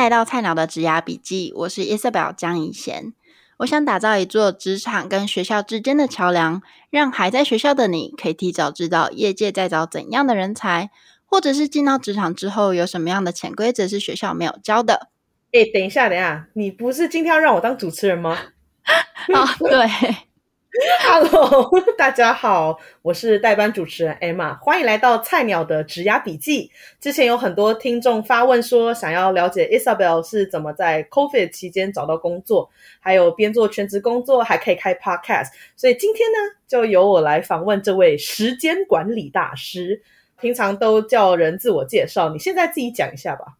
[0.00, 3.12] 来到菜鸟的职涯笔记，我是 Isabel 江怡贤。
[3.58, 10.88] 我想打造一座职场跟学校之间的桥梁，让还在学校的你可以提早知道业界在找怎样的人才，
[11.26, 15.10] 或者是进到职场之后有什么样的潜规则是学校没有教的。
[15.52, 18.38] 哎，等一下，等一下，你不是今天要让我当主持人吗？
[19.34, 20.16] 哦，对。
[21.00, 26.70] Hello，大家好，我是代班主持人 Emma，欢迎来到菜鸟的职涯笔记。
[27.00, 32.70] 之前有很多听众发问说，想要了解 Isabel 是怎么在 COVID 期间找到工作，
[33.00, 36.38] 还有边做全职工作还可以开 Podcast，所以今天呢，
[36.68, 40.02] 就由我来访问这位时间管理大师。
[40.40, 43.56] 平常都叫人自我介绍，你现在自己讲一下吧。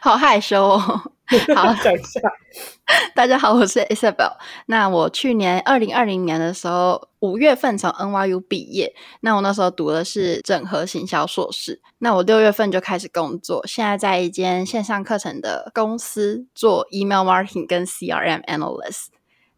[0.00, 1.12] 好害羞哦，
[1.56, 2.20] 好讲一下。
[3.14, 4.32] 大家好，我是 Isabel。
[4.66, 8.94] 那我去年二零二零年的时候，五月份从 NYU 毕业。
[9.20, 11.80] 那我那时候读的是整合行销硕士。
[11.98, 19.06] 那我六月份就开始工作，现在在一间线上课程的公司做 email marketing 跟 CRM analyst。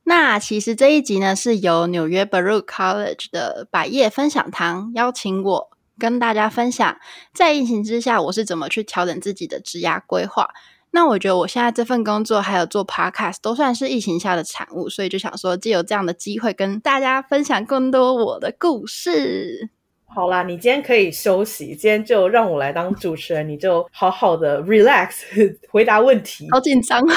[0.04, 5.70] 那其实这一集呢，是由纽约 Baruch College 的百业分享堂邀请我。
[5.96, 6.98] 跟大家分享，
[7.32, 10.48] 在疫情之下，我是怎么去调整自己的职涯规划。
[10.94, 19.70] 那我觉得我现在这份工作还有做 Podcast 都算是疫情下的产物，所以就想说，借由这样的机会跟大家分享更多我的故事。
[20.06, 25.24] 好啦，你今天可以休息，今天就让我来当主持人，你就好好的 relax
[25.68, 26.46] 回答问题。
[26.52, 27.16] 好紧张啊！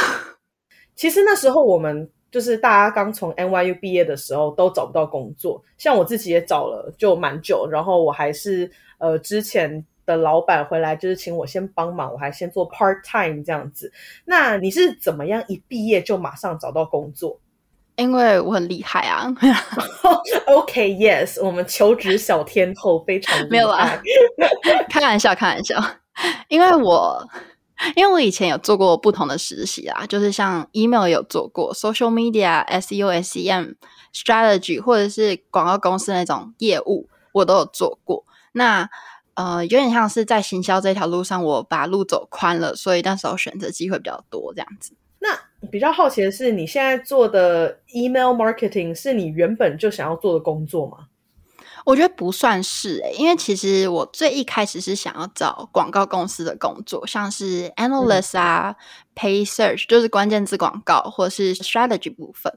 [0.95, 2.09] 其实那时候我们。
[2.29, 13.93] 就是大家刚从 NYU 毕业的时候都找不到工作，像我自己也找了就蛮久，然后我还是呃之前的老板回来就是请我先帮忙，我还先做 part time 这样子。
[14.25, 17.39] 那你是怎么样一毕业就马上找到工作？
[17.97, 19.27] 因为我很厉害啊。
[20.47, 23.37] OK，Yes， okay, 我们求职小天后非常。
[23.51, 24.01] 没有啊，
[24.89, 25.79] 开玩笑，开玩笑，
[26.47, 27.23] 因为我。
[27.95, 33.75] 因为我以前有做过不同的实习啊，就是像 email 有做过，social media、SEO、SEM、
[34.11, 38.25] strategy，或者是广告公司那种业务，我都有做过。
[38.53, 38.89] 那
[39.37, 44.93] 呃，有点像是在行销这条路上，我把路走宽了，所以那时候选择机会比较多，这样子。
[45.19, 45.29] 那
[45.67, 51.05] 比较好奇的是，你现在做的 email marketing 是你原本就想要做的工作吗？
[51.85, 58.75] 我觉得不算是诶、欸，因为其实我最一开始是想要找广告公司的工作，像是 analyst 啊、嗯、
[59.15, 62.51] pay search 就是关键字广告，或是 strategy 部分。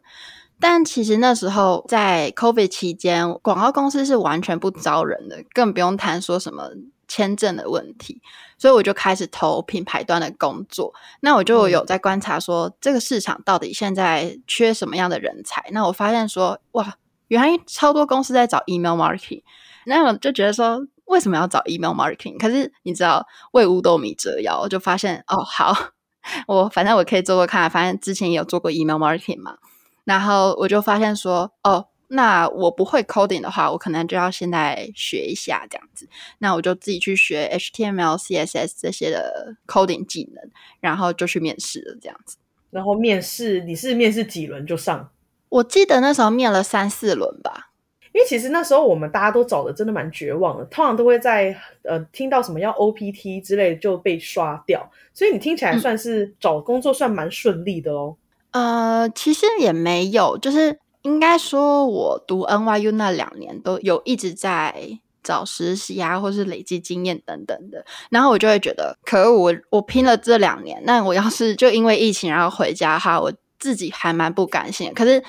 [0.61, 6.71] 但其实那时候在 COVID 期间，广告公司是完全不招人的，更不用谈说什么
[7.09, 8.21] 签证的问题。
[8.59, 10.93] 所以我就开始投品牌端的工作。
[11.21, 15.65] 那我就有在观察说，这个市场到底现在缺什么样的人才？
[15.73, 16.97] 那我发现说，哇！
[17.29, 19.45] 原来超多公司在找 email marketing，
[19.87, 22.37] 那我就觉得说，为什么要找 email marketing？
[22.37, 25.73] 可是你知道，为五斗米折腰，我就发现哦，好，
[26.49, 29.59] 我反正我可以做做看，反正之前也有做过 email marketing 嘛。
[30.05, 36.09] 然后我就发现说，哦，那我不会 coding 的话，我可能就要现在学一下这样子。
[36.39, 40.51] 那我就自己去学 HTML、CSS 这些的 coding 技能，
[40.81, 42.37] 然后就去面试了这样子。
[42.71, 45.11] 然后面试，你是面试几轮就上？
[45.49, 47.71] 我记得那时候面了三四轮吧，
[48.13, 58.17] 因为其实那时候我们大家都找的真的蛮绝望的，通常都会在呃听到什么要 OPT 之类就被刷掉，所以你听起来算是找工作算蛮顺利的哦。
[58.17, 58.23] 嗯、
[58.53, 73.33] 呃，其实也没有，就是应该说我读 NYU 那两年都有一直在找实习啊，或是累积经验等等的，然后我就会觉得，可恶，我我拼了这两年，那我要是就因为疫情然后回家哈，我。
[73.61, 75.23] 自己还蛮不甘心，可是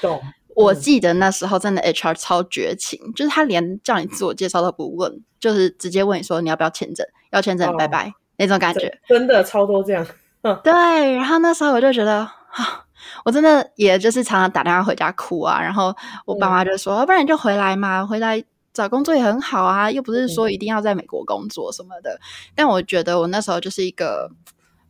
[0.55, 10.07] 我记得那时候真的 HR 超绝情，嗯、就是他连叫你自我介绍都不问，就是直接问你说你要不要签证，要签证、哦、拜拜那种感觉，真的超多这样。
[10.63, 10.71] 对，
[11.17, 12.85] 然后那时候我就觉得啊，
[13.25, 15.95] 我真的也就是常常打电话回家哭啊，然后
[16.25, 18.43] 我爸妈就说，要、嗯、不然你就回来嘛，回来
[18.73, 22.11] 找工作也很好啊，又不是说一定要在美国工作什么的。
[22.11, 22.19] 嗯、
[22.55, 24.29] 但我觉得我那时候就是一个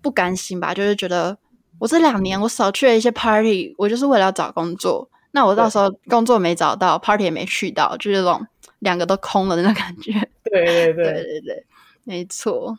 [0.02, 1.38] 不甘心吧，就是觉得。
[1.80, 5.10] 我这两年我少去了一些 party，我就是为了要找工作。
[5.32, 8.46] 那我到时候工作没找到，party 也没去到，就是这种
[8.78, 10.12] 两个都空了的那种感觉。
[10.46, 11.66] 对对对对对对，
[12.04, 12.78] 没错。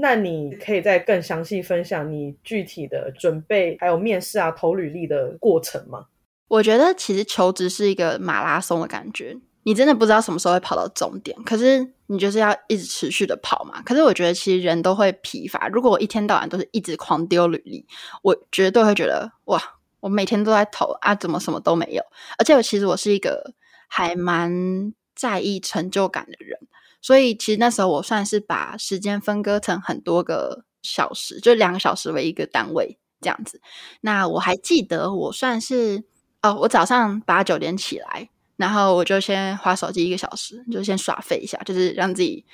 [0.00, 6.06] 那你可以再更详细分享你具体的准备，还有面试啊、投履历的过程吗？
[6.48, 9.36] 我觉得其实求职是一个马拉松的感觉。
[9.64, 13.82] 你真的不知道什么时候会跑到终点，可是你就是要一直持续的跑嘛。
[13.82, 15.68] 可是我觉得其实人都会疲乏。
[15.68, 17.84] 如果我一天到晚都是一直狂丢履历，
[18.22, 19.60] 我绝对会觉得哇，
[20.00, 22.02] 我每天都在投啊，怎么什么都没有？
[22.38, 23.52] 而且我其实我是一个
[23.88, 26.58] 还蛮在意成就感的人，
[27.00, 33.60] 所以其实那时候我算是把时间分割成很多个小时，就两个小时为一个单位这样子。
[34.00, 36.04] 那我还记得，我算是
[36.42, 42.44] 哦，我早上八九点起来，然后我就先花手机一个小时，就先耍废一下，就是让自己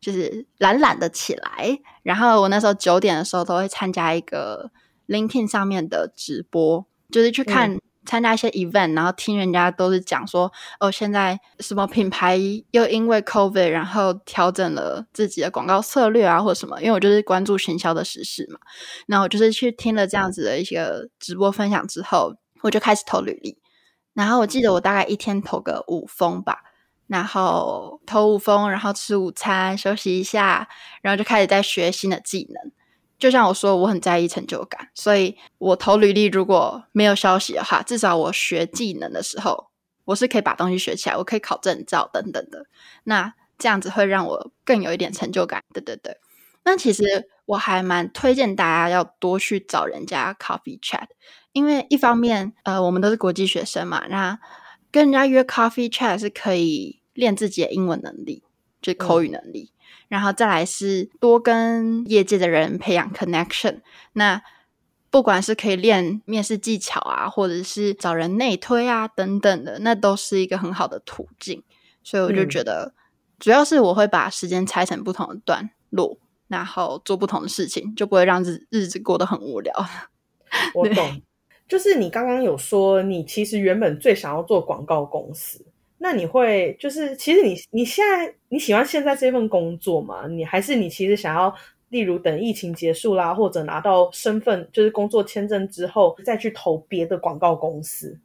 [0.00, 1.78] 就是懒懒的起来。
[2.02, 4.70] 然后我那时候九点的时候都会参加一个
[5.06, 7.78] LinkedIn 上面的直播，就是去看。
[8.04, 12.38] 参加一些 event，然后听人家都是讲说，哦，现在什么品牌
[12.70, 16.80] 又因为 COVID，然后调整了自己的广告策略啊，或者什么。
[16.80, 18.58] 因为我就是关注行销的时事嘛，
[19.06, 20.86] 然后我就是去听了这样子的一些
[21.20, 23.58] 直播分享之后，我就开始投履历。
[24.14, 26.58] 然后我记得我大概一天投个五封吧，
[27.06, 30.68] 然后投五封，然后吃午餐，休息一下，
[31.00, 32.72] 然后就开始在学新的技能。
[33.22, 39.68] 就像我说，我很在意成就感，所以我投履历如果没有消息的话，至少我学技能的时候，
[40.06, 42.66] 我是可以把东西学起来，我可以考证照等等的。
[43.04, 45.62] 那这样子会让我更有一点成就感。
[45.72, 46.16] 对对对。
[46.64, 51.06] 那其实我还蛮推荐大家要多去找人家 coffee chat，
[51.52, 54.36] 因为一方面，呃，我们都是国际学生嘛，那
[54.90, 58.42] 跟人家约 coffee chat 是可以练自己的英文能力，
[58.80, 59.71] 就是口语能力。
[60.12, 63.80] 嗯然后再来是多跟业界的人培养 connection，
[64.12, 64.42] 那
[65.10, 71.62] 不管是可以练面试技巧啊，或者是找人内推啊等等的，那都是一个很好的途径。
[72.02, 72.92] 所以我就觉得，
[73.38, 79.72] 主要是我会把时间拆成不同的段落，然后做不同的事情，就不会让日日子过得很无聊。
[80.74, 81.22] 我懂，
[81.66, 85.64] 就是你刚刚有说，你其实原本最想要做广告公司。
[86.04, 90.26] 那你会就是，其实你你现在你喜欢现在这份工作吗？
[90.26, 91.54] 你还是你其实想要，
[91.90, 98.18] 例如等疫情结束啦，或者拿到身份就是工作签证之后，再去投别的广告公司？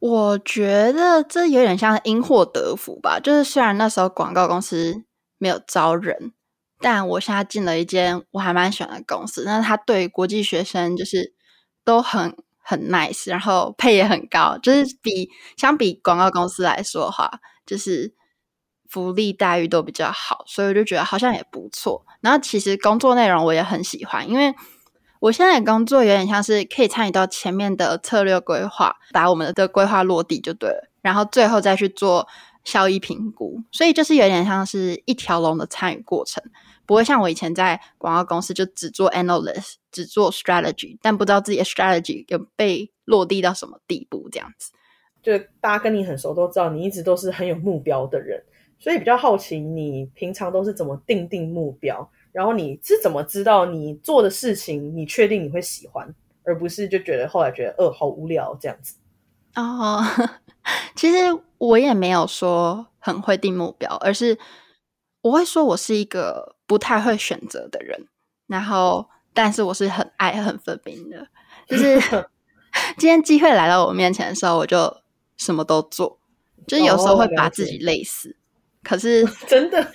[0.00, 3.18] 我觉得这有点像因祸得福吧。
[3.18, 5.02] 就是虽然那时候广告公司
[5.38, 6.34] 没有招人，
[6.80, 9.44] 但我现在进了一间我还蛮喜欢的公司。
[9.46, 11.32] 那他对国际学生就是
[11.82, 12.36] 都很。
[12.66, 17.30] 很 nice，然后配也很高，就是比相比广告公司来说的话，
[17.66, 18.14] 就是
[18.88, 22.04] 福利待遇都比较好，所以我就觉得好像也不错。
[22.22, 24.54] 然后其实工作内容我也很喜欢，因为
[25.20, 32.26] 我现在的工作有点像是可以参与到前面的策略规划，把我们的规划落地就对了，然后最后再去做
[32.64, 36.42] 效益评估，所以就是有点像是一条龙的参与过程。
[36.86, 44.72] 不会像我以前在广告公司就只做 analyst，只做 strategy，但不知道自己的 strategy 有被落地到什么地步，这样子。
[45.22, 48.42] 就大家跟你很熟都知道，你一直都是很有目标的人，
[48.80, 56.12] 所以比较好奇你平常都是怎么定定目标，然后你是怎么知道你做的事情你确定你会喜欢，
[56.42, 58.96] 而不是就觉得后来觉得呃好无聊这样子。
[59.54, 60.02] 哦，
[60.96, 61.16] 其实
[61.58, 64.36] 我也没有说很会定目标，而是
[65.22, 66.52] 我会说我是一个。
[66.66, 68.08] 不太会选择的人，
[68.46, 71.26] 然后但是我是很爱很分明的，
[71.68, 72.00] 就是
[72.96, 74.96] 今天机会来到我面前的时候，我就
[75.36, 76.18] 什么都做，
[76.66, 78.38] 就是有时候会把自己累死，哦、
[78.84, 79.92] 可是 真的，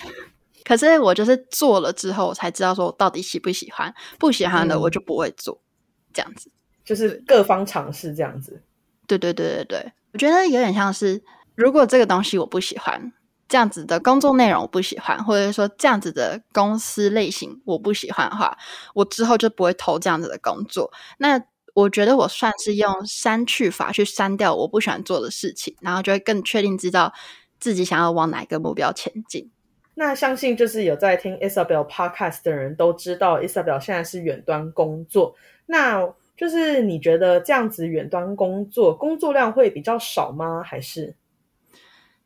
[0.63, 6.51] 可是我就是做了之后，我才知道说我到底喜不喜欢，不喜欢的我就不会做，嗯、这样子，
[6.83, 8.61] 就是各方尝试这样子，
[9.07, 11.23] 对对对对对，我觉得有点像是，
[11.55, 13.11] 如果这个东西我不喜欢。
[13.49, 18.57] 这样子的工作内容我不喜欢，或者说这样子的公司类型我不喜欢的话，
[18.93, 20.89] 我之后就不会投这样子的工作。
[21.17, 21.41] 那
[21.73, 27.11] 我觉得我算是用删去法去删掉我不喜欢做的事情，然后就会更确定知道
[27.59, 29.49] 自己想要往哪个目标前进。
[29.95, 35.35] 那相信就是有在听 Isabel Podcast 的人都知道，Isabel 现在是远端工作。
[35.65, 40.63] 那就是你觉得这样子远端工作工作量会比较少吗？
[40.63, 41.15] 还是？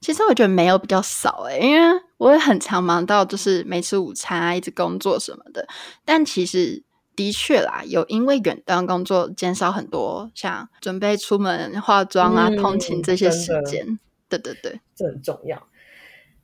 [0.04, 5.66] 其实我觉得没有比较少诶，因为我也很常忙到就是没吃午餐啊，一直工作什么的。
[6.04, 6.84] 但其实
[7.16, 13.98] 的确啦，有因为远端工作减少很多，像准备出门化妆啊、嗯、通勤这些时间。
[14.28, 15.62] 对对对，这很重要。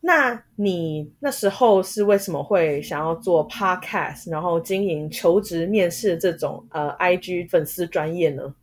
[0.02, 8.54] 那你那时候是为什么会想要做 Podcast，然后经营求职面试这种呃 IG 粉丝专业呢？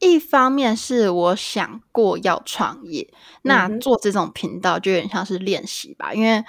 [0.00, 3.08] 一方面是我想过要创业，
[3.42, 6.10] 那做这种频道就有点像是练习吧。
[6.12, 6.44] 嗯、因为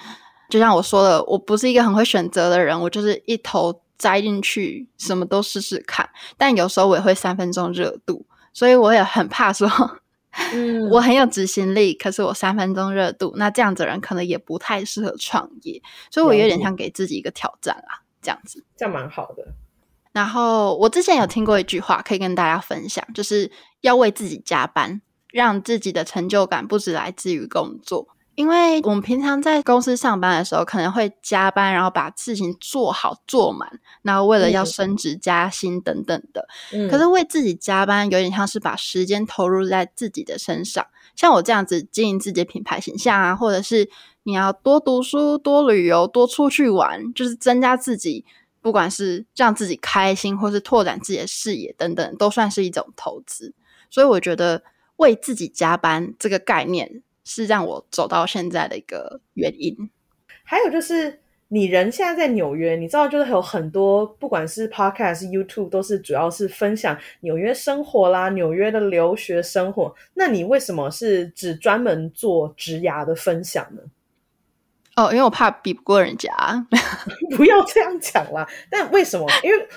[0.50, 6.10] 就像我说的，我不是一个很会选择的人，我就是一头栽进去，什么都试试看。
[6.38, 9.70] 但有时候我也会三分钟热度，所以我也很怕说，
[10.54, 15.82] 嗯， 我很有执行力，可是我三分钟热度，那这样子的人可能也不太适合创业。
[16.12, 19.48] 所以我有点像给自己一个挑战啦，这样子，这样蛮好的。
[20.16, 25.02] 然后我之前有听过一句话，可以跟大家分享，就是要为自己加班，
[25.34, 28.08] 让自己的成就感不止来自于工作。
[28.36, 33.70] 因为我们平常在公司上班的时候，可能会加班，然后把事情做好做满，
[34.04, 36.48] 然后为了要升职加薪等等的。
[36.72, 36.90] 嗯。
[36.90, 40.86] 可是为自己加班，有点像是把时间投入在自己的身上。
[41.18, 43.90] 像我这样子经营自己的品牌形象啊，或者是
[44.24, 48.24] 你要多读书、多旅游、多出去玩，就是增加自己，
[48.66, 53.54] 不管是让自己开心，或是拓展自己的视野等等，都算是一种投资。
[53.92, 54.64] 所以我觉得
[54.96, 57.04] 为自己加班这个概念。
[57.28, 59.76] 是让我走到现在的一个原因。
[60.44, 69.96] 还有就是，你人现在在纽约，你知道，就是有很多，不管是 Podcast、YouTube，都是主要是分享纽约生活啦，纽约的留学生活。
[70.14, 73.82] 那你为什么是只专门做职涯的分享呢？
[74.96, 76.32] 哦，因为我怕比不过人家。
[77.36, 78.48] 不要这样讲啦。
[78.70, 79.28] 但为什么？
[79.44, 79.68] 因为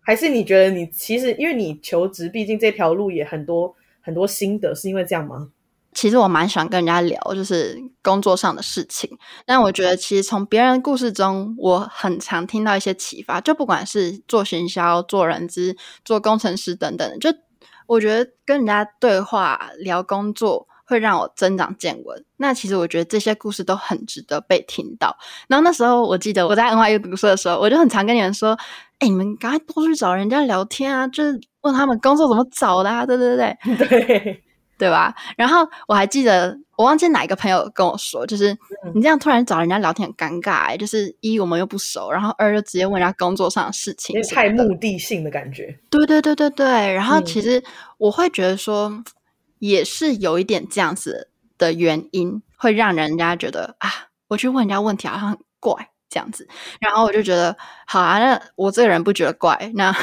[0.00, 5.48] 还是你觉得你其实，因为你求职，毕竟这条路也很多很多心得，是因为这样吗？
[5.92, 9.18] 其实我蛮喜欢跟人家聊，就是工作上的事情。
[9.44, 13.40] 但我觉得，其实从别人的故事中，我很常听到一些启发。
[13.40, 17.30] 就不管是做行销、做人资、做工程师等等，就
[17.86, 22.24] 我觉得跟人家对话聊工作，会让我增长见闻。
[22.38, 25.16] 那其实我觉得这些故事都很值得被听到。
[25.46, 28.58] 然后那时候，我记得我在 NYU 读书的时候，我就很常跟你们说
[28.98, 34.18] ：“哎，你们赶快多去找人家聊天啊，就是问他们工作怎么找的啊。”对对对 对。
[34.18, 34.42] 对
[34.78, 35.12] 对吧？
[35.36, 38.56] 然后我还记得，我忘记哪一个朋友跟我说，就是
[38.94, 45.76] 你这样突然找人家聊天很尴尬，欸，就是一我们又不熟，然后二就直接问人家工作上的事情，太目的性的感觉。
[45.90, 46.66] 对对对对对。
[46.92, 47.60] 然后其实
[47.96, 49.02] 我会觉得说，
[49.58, 53.90] 也是有一点这样子的原因，会让人家觉得啊，
[54.28, 56.48] 我去问人家问题好像很怪这样子。
[56.80, 59.94] 然后我就觉得，好啊，那我这个人不觉得怪，那。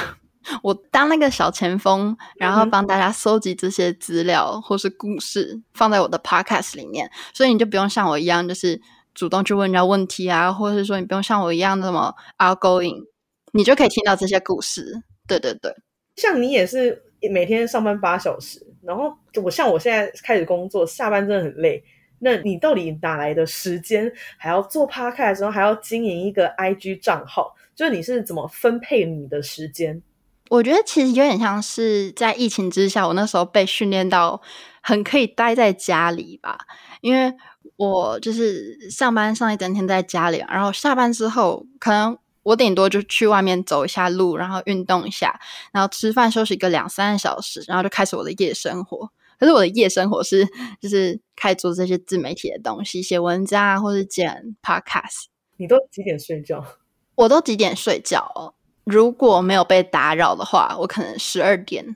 [0.61, 8.79] 我当那个小前锋，然后帮大家搜集这些资料或是故事，放在我的 podcast 里面，所以你就不用像我一样，就是
[9.15, 13.05] 主动去问人家问题啊，或者是说你不用像我一样那么 outgoing，
[13.53, 15.01] 你就可以听到这些故事。
[15.27, 15.73] 对对对，
[16.15, 19.11] 像你也是每天上班八小时，然后
[19.43, 21.83] 我像我现在开始工作，下班真的很累。
[22.19, 27.53] 那你到底哪来的时间，还要做 podcast 的时候，还要经营一个 IG 账号？
[27.75, 30.01] 就是你是怎么分配你的时间？
[30.49, 34.41] 我觉得其实有点像是在疫情之下，我那时候被训练到
[34.81, 36.57] 很可以待在家里吧，
[37.01, 37.33] 因为
[37.75, 45.39] 我就是上班上一整天在家里，然后下班之后，可能我顶多就去外面走一下路，然后运动一下，
[45.73, 49.09] 然后吃饭休息个两三个小时，然后就开始我的夜生活。
[49.39, 50.47] 可是我的夜生活是
[50.79, 55.25] 就是开始做这些自媒体的东西，写文章啊，或是剪 podcast。
[55.57, 56.63] 你都几点睡觉？
[57.15, 58.53] 我都几点睡觉哦？
[58.83, 61.95] 如果没有被打扰的话，我可能十二点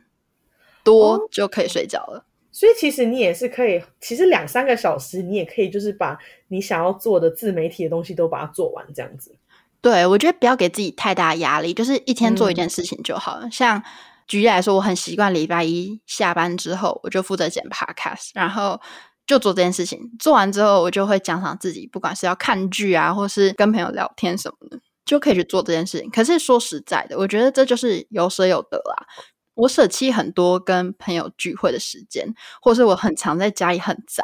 [0.83, 2.19] 多就可以睡觉了。
[2.19, 9.35] 哦，所以其实你也是可以，其实两三个小时你也可以，就是把你想要做的自媒体的东西都把它做完，这样子。
[9.81, 13.45] 对，我觉得不要给自己太大压力，就是一天做一件事情就好了。
[13.45, 13.51] 嗯。
[13.51, 13.81] 像
[14.27, 18.79] 举例来说，我很习惯礼拜一下班之后，我就负责剪 podcast，然后
[19.25, 19.99] 就做这件事情。
[20.19, 24.79] 做完之后，我就会奖赏自己，不管是要看剧啊，或是跟朋友聊天什么的。
[25.05, 26.07] 就可以去做这件事情。
[26.11, 29.07] 可是说实在的，我觉得这就是有舍有得啦。
[29.55, 32.31] 我舍弃很多跟朋友聚会的时间，
[32.61, 34.23] 或是我很常在家里很宅，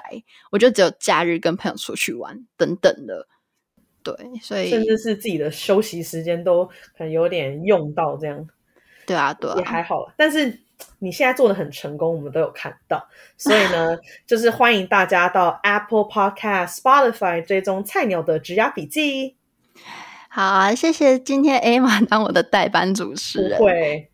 [0.51, 3.27] 我就只有假日跟朋友出去玩等等的。
[4.05, 6.63] 对，所以甚至是自己的休息时间都
[6.95, 8.47] 可能有点用到这样。
[9.07, 10.12] 对啊，对啊，也还好。
[10.15, 10.59] 但是
[11.00, 13.03] 你现在做的很成功，我们都有看到。
[13.35, 13.97] 所以呢，
[14.27, 19.35] 就是欢迎大家到 Apple Podcast、Spotify 追踪菜鸟的职涯笔记。
[20.29, 23.57] 好啊，谢谢今天 Emma 当我的代班主持人。
[23.57, 24.09] 不会，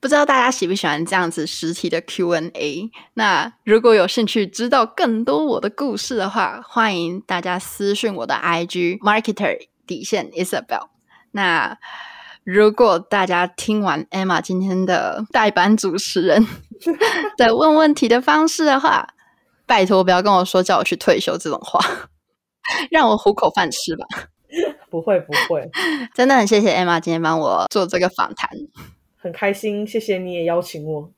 [0.00, 2.90] 不知道大家喜不喜欢这样子实体的 Q&A。
[3.14, 10.88] 那如果有兴趣知道更多我的故事的话，欢迎大家私讯我的 IG Marketer 底线 Isabel。
[11.32, 11.76] 那
[12.44, 16.46] 如果大家听完 Emma 今天的代班主持人
[17.36, 19.08] 的问问题的方式的话，
[19.66, 21.78] 拜托不要跟我说叫我去退休这种话，
[22.90, 24.06] 让我糊口饭吃吧。
[24.88, 25.70] 不会不会，
[26.14, 28.48] 真的很谢谢 Emma 今天帮我做这个访谈，
[29.20, 31.10] 很开心，谢谢你也邀请我。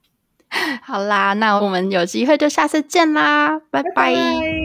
[0.83, 3.93] 好啦，那我们有机会就下次见啦，拜拜。
[3.95, 4.62] 拜拜。